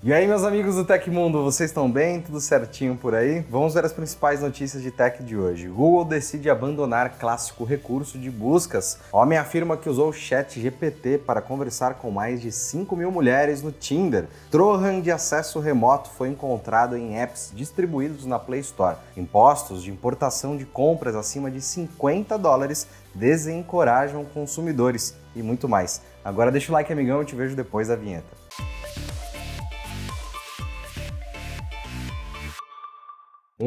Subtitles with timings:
[0.00, 2.20] E aí, meus amigos do Tecmundo, vocês estão bem?
[2.20, 3.40] Tudo certinho por aí?
[3.50, 5.66] Vamos ver as principais notícias de tech de hoje.
[5.66, 9.00] Google decide abandonar clássico recurso de buscas.
[9.10, 13.60] Homem afirma que usou o chat GPT para conversar com mais de 5 mil mulheres
[13.60, 14.26] no Tinder.
[14.52, 18.98] Trojan de acesso remoto foi encontrado em apps distribuídos na Play Store.
[19.16, 26.02] Impostos de importação de compras acima de 50 dólares desencorajam consumidores e muito mais.
[26.24, 28.37] Agora deixa o like, amigão, eu te vejo depois da vinheta.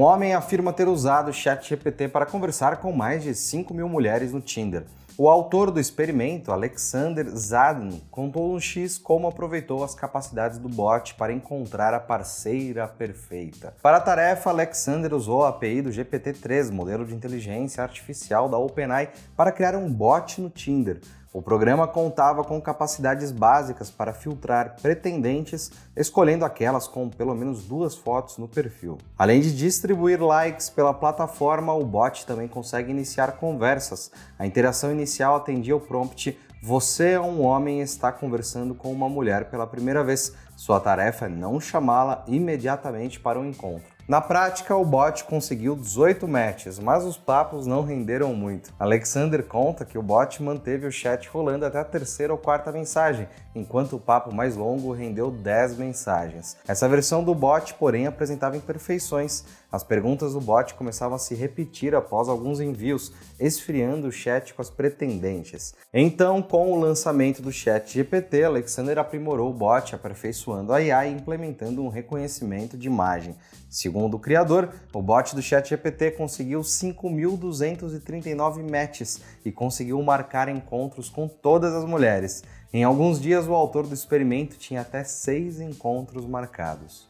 [0.02, 4.34] Um homem afirma ter usado o ChatGPT para conversar com mais de 5 mil mulheres
[4.34, 4.84] no Tinder.
[5.16, 11.14] O autor do experimento, Alexander Zadin, contou no X como aproveitou as capacidades do bot
[11.14, 13.76] para encontrar a parceira perfeita.
[13.80, 19.12] Para a tarefa, Alexander usou a API do GPT-3, modelo de inteligência artificial da OpenAI,
[19.38, 21.00] para criar um bot no Tinder.
[21.34, 27.96] O programa contava com capacidades básicas para filtrar pretendentes, escolhendo aquelas com pelo menos duas
[27.96, 28.98] fotos no perfil.
[29.18, 34.12] Além de distribuir likes pela plataforma, o bot também consegue iniciar conversas.
[34.38, 39.10] A interação inicial atendia o prompt você é um homem e está conversando com uma
[39.10, 40.36] mulher pela primeira vez.
[40.56, 43.90] Sua tarefa é não chamá-la imediatamente para o um encontro.
[44.12, 48.74] Na prática, o bot conseguiu 18 matches, mas os papos não renderam muito.
[48.78, 53.30] Alexander conta que o bot manteve o chat rolando até a terceira ou quarta mensagem,
[53.56, 56.58] enquanto o papo mais longo rendeu 10 mensagens.
[56.68, 59.44] Essa versão do bot, porém, apresentava imperfeições.
[59.72, 64.62] As perguntas do bot começavam a se repetir após alguns envios, esfriando o chat com
[64.62, 65.74] as pretendentes.
[65.94, 71.14] Então, com o lançamento do chat GPT, Alexander aprimorou o bot, aperfeiçoando a IA e
[71.14, 73.34] implementando um reconhecimento de imagem.
[73.70, 81.08] Segundo o criador, o bot do chat GPT conseguiu 5.239 matches e conseguiu marcar encontros
[81.08, 82.44] com todas as mulheres.
[82.74, 87.06] Em alguns dias, o autor do experimento tinha até seis encontros marcados.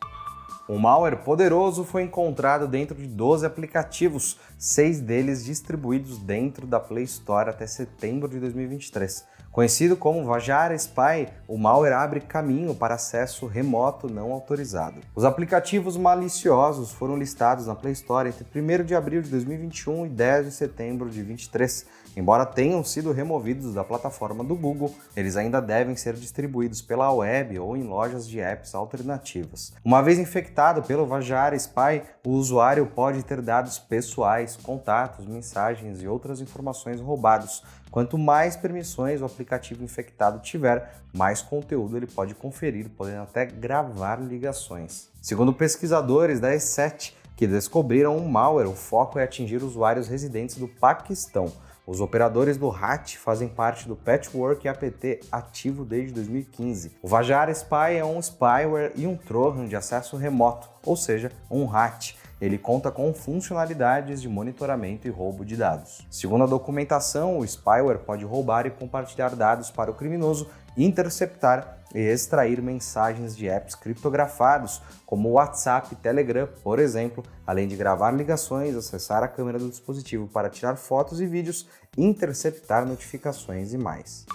[0.68, 7.04] Um malware poderoso foi encontrado dentro de 12 aplicativos, seis deles distribuídos dentro da Play
[7.04, 9.24] Store até setembro de 2023.
[9.52, 15.02] Conhecido como Vajara Spy, o malware abre caminho para acesso remoto não autorizado.
[15.14, 20.10] Os aplicativos maliciosos foram listados na Play Store entre 1 de abril de 2021 e
[20.10, 21.86] 10 de setembro de 2023.
[22.16, 27.60] Embora tenham sido removidos da plataforma do Google, eles ainda devem ser distribuídos pela web
[27.60, 29.74] ou em lojas de apps alternativas.
[29.84, 36.08] Uma vez infectado pelo Vajara Spy, o usuário pode ter dados pessoais, contatos, mensagens e
[36.08, 39.41] outras informações roubados, Quanto mais permissões o aplicativo
[39.84, 45.10] infectado tiver, mais conteúdo ele pode conferir, podendo até gravar ligações.
[45.22, 50.68] Segundo pesquisadores da E7, que descobriram um malware, o foco é atingir usuários residentes do
[50.68, 51.52] Paquistão.
[51.88, 56.92] Os operadores do RAT fazem parte do Patchwork APT ativo desde 2015.
[57.02, 61.66] O Vajar Spy é um spyware e um Trojan de acesso remoto, ou seja, um
[61.66, 66.06] RAT ele conta com funcionalidades de monitoramento e roubo de dados.
[66.10, 72.00] Segundo a documentação, o spyware pode roubar e compartilhar dados para o criminoso interceptar e
[72.00, 78.76] extrair mensagens de apps criptografados, como WhatsApp e Telegram, por exemplo, além de gravar ligações,
[78.76, 84.26] acessar a câmera do dispositivo para tirar fotos e vídeos, interceptar notificações e mais.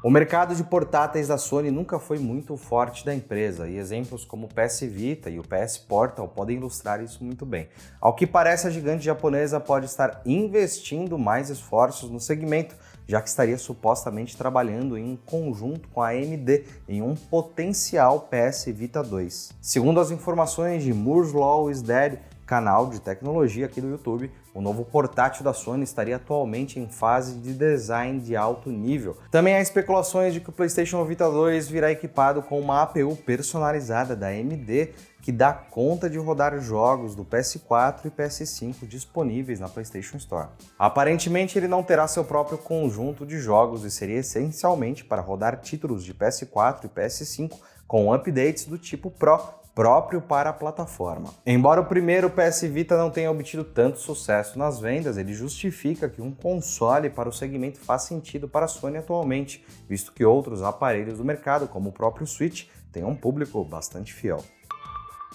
[0.00, 4.46] O mercado de portáteis da Sony nunca foi muito forte da empresa e exemplos como
[4.46, 7.68] o PS Vita e o PS Portal podem ilustrar isso muito bem.
[8.00, 12.76] Ao que parece, a gigante japonesa pode estar investindo mais esforços no segmento,
[13.08, 19.02] já que estaria supostamente trabalhando em conjunto com a AMD em um potencial PS Vita
[19.02, 19.50] 2.
[19.60, 24.62] Segundo as informações de Moore's Law is Dead, canal de tecnologia aqui do YouTube, o
[24.62, 29.18] novo portátil da Sony estaria atualmente em fase de design de alto nível.
[29.30, 34.16] Também há especulações de que o PlayStation Vita 2 virá equipado com uma APU personalizada
[34.16, 40.16] da AMD que dá conta de rodar jogos do PS4 e PS5 disponíveis na PlayStation
[40.16, 40.48] Store.
[40.78, 46.02] Aparentemente, ele não terá seu próprio conjunto de jogos e seria essencialmente para rodar títulos
[46.02, 47.52] de PS4 e PS5
[47.86, 49.38] com updates do tipo Pro
[49.78, 51.32] próprio para a plataforma.
[51.46, 56.20] Embora o primeiro PS Vita não tenha obtido tanto sucesso nas vendas, ele justifica que
[56.20, 61.18] um console para o segmento faz sentido para a Sony atualmente, visto que outros aparelhos
[61.18, 64.42] do mercado, como o próprio Switch, têm um público bastante fiel.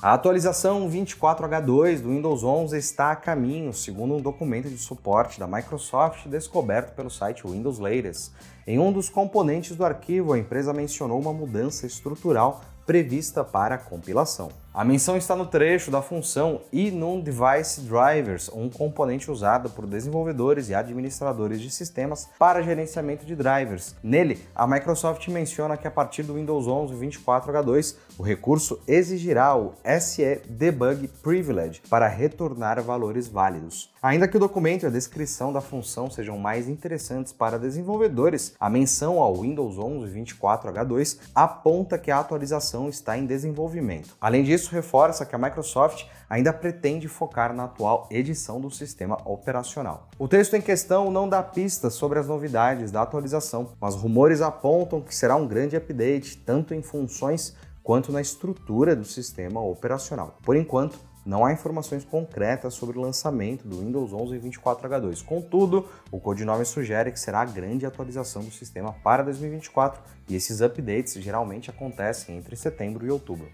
[0.02, 5.48] A atualização 24H2 do Windows 11 está a caminho, segundo um documento de suporte da
[5.48, 8.34] Microsoft descoberto pelo site Windows Latest.
[8.68, 13.78] Em um dos componentes do arquivo, a empresa mencionou uma mudança estrutural prevista para a
[13.78, 14.50] compilação.
[14.74, 19.86] A menção está no trecho da função e num device drivers, um componente usado por
[19.86, 23.96] desenvolvedores e administradores de sistemas para gerenciamento de drivers.
[24.02, 29.74] Nele, a Microsoft menciona que a partir do Windows 11 24H2, o recurso exigirá o
[30.02, 33.93] SE Debug Privilege para retornar valores válidos.
[34.04, 38.70] Ainda que o documento e a descrição da função sejam mais interessantes para desenvolvedores, a
[38.70, 44.14] menção ao Windows 11 24H2 aponta que a atualização está em desenvolvimento.
[44.20, 50.10] Além disso, reforça que a Microsoft ainda pretende focar na atual edição do sistema operacional.
[50.20, 55.00] O texto em questão não dá pistas sobre as novidades da atualização, mas rumores apontam
[55.00, 60.38] que será um grande update tanto em funções quanto na estrutura do sistema operacional.
[60.44, 65.24] Por enquanto, não há informações concretas sobre o lançamento do Windows 11 24H2.
[65.24, 70.62] Contudo, o codinome sugere que será a grande atualização do sistema para 2024 e esses
[70.62, 73.50] updates geralmente acontecem entre setembro e outubro.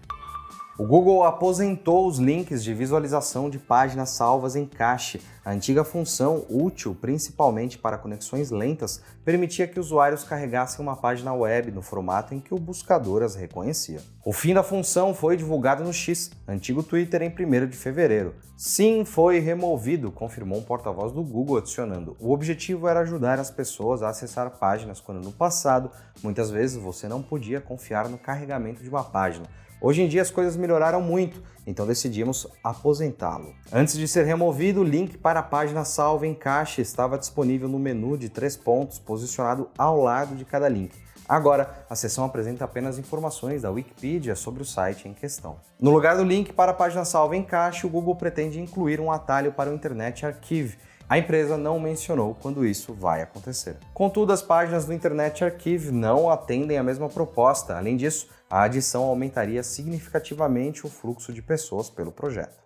[0.78, 5.20] O Google aposentou os links de visualização de páginas salvas em cache.
[5.44, 11.70] A antiga função, útil principalmente para conexões lentas, permitia que usuários carregassem uma página web
[11.70, 14.00] no formato em que o buscador as reconhecia.
[14.24, 18.34] O fim da função foi divulgado no X, antigo Twitter, em 1 de fevereiro.
[18.56, 22.16] Sim, foi removido, confirmou um porta-voz do Google adicionando.
[22.18, 25.90] O objetivo era ajudar as pessoas a acessar páginas quando no passado,
[26.22, 29.46] muitas vezes você não podia confiar no carregamento de uma página.
[29.82, 33.54] Hoje em dia as coisas melhoraram muito, então decidimos aposentá-lo.
[33.72, 37.78] Antes de ser removido, o link para a página salva em caixa estava disponível no
[37.78, 40.92] menu de três pontos, posicionado ao lado de cada link.
[41.26, 45.56] Agora, a seção apresenta apenas informações da Wikipedia sobre o site em questão.
[45.80, 49.10] No lugar do link para a página salva em caixa, o Google pretende incluir um
[49.10, 50.76] atalho para o Internet Archive.
[51.10, 53.76] A empresa não mencionou quando isso vai acontecer.
[53.92, 57.76] Contudo, as páginas do Internet Archive não atendem a mesma proposta.
[57.76, 62.56] Além disso, a adição aumentaria significativamente o fluxo de pessoas pelo projeto.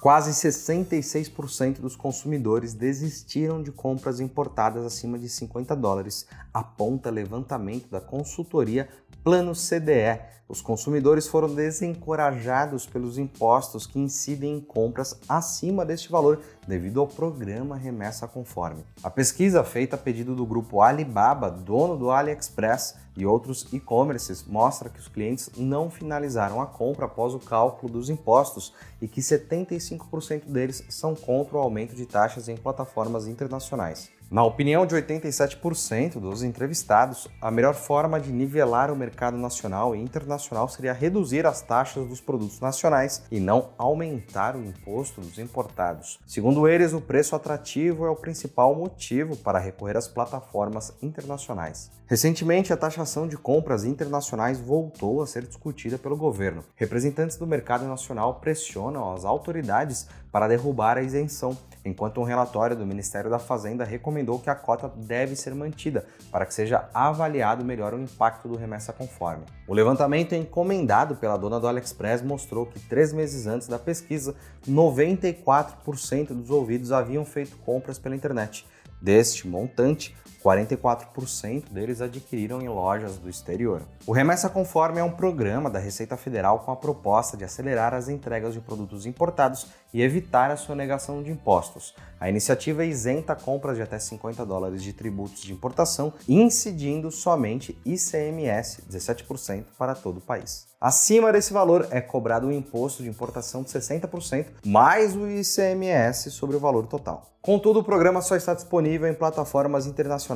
[0.00, 6.24] Quase 66% dos consumidores desistiram de compras importadas acima de 50 dólares,
[6.54, 8.88] aponta levantamento da consultoria
[9.26, 10.20] Plano CDE.
[10.48, 17.08] Os consumidores foram desencorajados pelos impostos que incidem em compras acima deste valor devido ao
[17.08, 18.84] programa Remessa Conforme.
[19.02, 24.88] A pesquisa feita a pedido do grupo Alibaba, dono do AliExpress e outros e-commerces, mostra
[24.88, 28.72] que os clientes não finalizaram a compra após o cálculo dos impostos
[29.02, 34.08] e que 75% deles são contra o aumento de taxas em plataformas internacionais.
[34.28, 40.00] Na opinião de 87% dos entrevistados, a melhor forma de nivelar o mercado nacional e
[40.00, 46.18] internacional seria reduzir as taxas dos produtos nacionais e não aumentar o imposto dos importados.
[46.26, 51.88] Segundo eles, o preço atrativo é o principal motivo para recorrer às plataformas internacionais.
[52.08, 56.64] Recentemente, a taxação de compras internacionais voltou a ser discutida pelo governo.
[56.74, 62.84] Representantes do mercado nacional pressionam as autoridades para derrubar a isenção enquanto um relatório do
[62.84, 67.94] Ministério da Fazenda recomendou que a cota deve ser mantida para que seja avaliado melhor
[67.94, 69.44] o impacto do remessa conforme.
[69.66, 74.34] O levantamento encomendado pela dona do AliExpress mostrou que três meses antes da pesquisa,
[74.68, 78.66] 94% dos ouvidos haviam feito compras pela internet.
[79.00, 83.82] Deste montante, 44% deles adquiriram em lojas do exterior.
[84.06, 88.08] O Remessa Conforme é um programa da Receita Federal com a proposta de acelerar as
[88.08, 91.94] entregas de produtos importados e evitar a sonegação de impostos.
[92.20, 98.82] A iniciativa isenta compras de até 50 dólares de tributos de importação, incidindo somente ICMS,
[98.90, 100.66] 17%, para todo o país.
[100.80, 106.54] Acima desse valor é cobrado um imposto de importação de 60%, mais o ICMS sobre
[106.54, 107.36] o valor total.
[107.40, 109.86] Contudo, o programa só está disponível em plataformas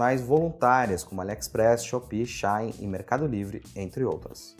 [0.00, 4.56] internacionais voluntárias, como AliExpress, Shopee, Shine e Mercado Livre, entre outras.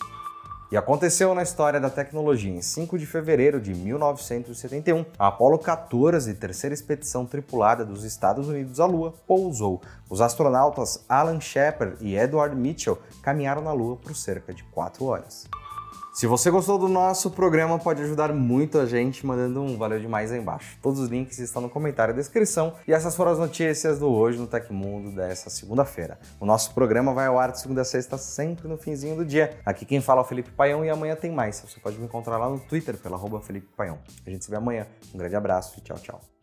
[0.71, 2.53] E aconteceu na história da tecnologia.
[2.53, 8.79] Em 5 de fevereiro de 1971, a Apollo 14, terceira expedição tripulada dos Estados Unidos
[8.79, 9.81] à Lua, pousou.
[10.09, 15.49] Os astronautas Alan Shepard e Edward Mitchell caminharam na Lua por cerca de 4 horas.
[16.13, 20.33] Se você gostou do nosso programa, pode ajudar muito a gente mandando um valeu demais
[20.33, 20.77] aí embaixo.
[20.83, 22.75] Todos os links estão no comentário e descrição.
[22.87, 26.19] E essas foram as notícias do Hoje no Tecmundo dessa segunda-feira.
[26.41, 29.57] O nosso programa vai ao ar de segunda a sexta, sempre no finzinho do dia.
[29.65, 31.61] Aqui quem fala é o Felipe Paião e amanhã tem mais.
[31.61, 33.99] Você pode me encontrar lá no Twitter pela Felipe Paião.
[34.27, 34.89] A gente se vê amanhã.
[35.15, 36.40] Um grande abraço e tchau, tchau.